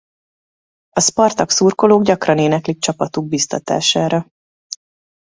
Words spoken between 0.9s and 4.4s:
Szpartak-szurkolók gyakran éneklik csapatuk biztatására.